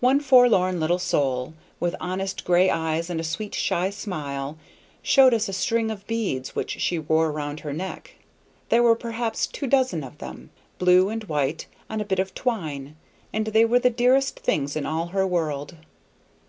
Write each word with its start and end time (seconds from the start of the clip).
One 0.00 0.18
forlorn 0.18 0.80
little 0.80 0.98
soul, 0.98 1.54
with 1.78 1.94
honest 2.00 2.44
gray 2.44 2.68
eyes 2.70 3.08
and 3.08 3.20
a 3.20 3.22
sweet, 3.22 3.54
shy 3.54 3.88
smile, 3.90 4.58
showed 5.00 5.32
us 5.32 5.48
a 5.48 5.52
string 5.52 5.92
of 5.92 6.04
beads 6.08 6.56
which 6.56 6.80
she 6.80 6.98
wore 6.98 7.30
round 7.30 7.60
her 7.60 7.72
neck; 7.72 8.16
there 8.68 8.82
were 8.82 8.96
perhaps 8.96 9.46
two 9.46 9.68
dozen 9.68 10.02
of 10.02 10.18
them, 10.18 10.50
blue 10.80 11.08
and 11.08 11.22
white, 11.22 11.66
on 11.88 12.00
a 12.00 12.04
bit 12.04 12.18
of 12.18 12.34
twine, 12.34 12.96
and 13.32 13.46
they 13.46 13.64
were 13.64 13.78
the 13.78 13.90
dearest 13.90 14.40
things 14.40 14.74
in 14.74 14.86
all 14.86 15.06
her 15.14 15.24
world. 15.24 15.76